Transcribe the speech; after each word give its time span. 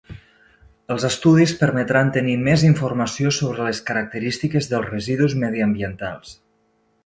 Els 0.95 1.03
estudis 1.09 1.53
permetran 1.59 2.09
tenir 2.15 2.33
més 2.49 2.65
informació 2.71 3.35
sobre 3.39 3.69
les 3.69 3.83
característiques 3.93 4.73
dels 4.73 4.91
residus 4.97 5.41
mediambientals. 5.47 6.37